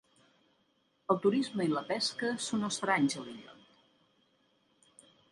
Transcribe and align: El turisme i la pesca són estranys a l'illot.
El 1.13 1.17
turisme 1.25 1.67
i 1.67 1.69
la 1.73 1.83
pesca 1.89 2.31
són 2.45 2.67
estranys 2.69 3.17
a 3.19 3.25
l'illot. 3.27 5.05